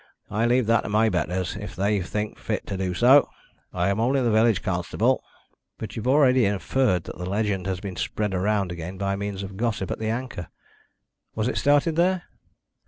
I 0.31 0.47
leave 0.47 0.65
that 0.65 0.81
to 0.81 0.89
my 0.89 1.09
betters, 1.09 1.55
if 1.55 1.75
they 1.75 2.01
think 2.01 2.39
fit 2.39 2.65
to 2.65 2.75
do 2.75 2.95
so. 2.95 3.29
I 3.71 3.89
am 3.89 3.99
only 3.99 4.19
the 4.19 4.31
village 4.31 4.63
constable." 4.63 5.23
"But 5.77 5.95
you've 5.95 6.07
already 6.07 6.43
inferred 6.43 7.03
that 7.03 7.19
the 7.19 7.29
legend 7.29 7.67
has 7.67 7.79
been 7.79 7.97
spread 7.97 8.33
round 8.33 8.71
again 8.71 8.97
by 8.97 9.15
means 9.15 9.43
of 9.43 9.57
gossip 9.57 9.91
at 9.91 9.99
the 9.99 10.09
Anchor. 10.09 10.47
Was 11.35 11.47
it 11.47 11.57
started 11.57 11.97
there?" 11.97 12.23